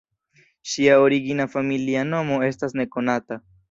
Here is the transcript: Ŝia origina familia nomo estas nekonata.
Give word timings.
Ŝia 0.71 0.95
origina 1.03 1.47
familia 1.53 2.05
nomo 2.11 2.43
estas 2.53 2.79
nekonata. 2.85 3.45